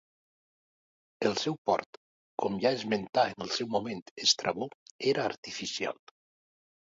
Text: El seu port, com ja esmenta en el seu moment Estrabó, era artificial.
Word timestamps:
El 1.29 1.35
seu 1.41 1.57
port, 1.69 1.99
com 2.43 2.57
ja 2.63 2.71
esmenta 2.77 3.27
en 3.35 3.45
el 3.47 3.53
seu 3.59 3.69
moment 3.77 4.01
Estrabó, 4.29 4.71
era 5.13 5.29
artificial. 5.35 6.03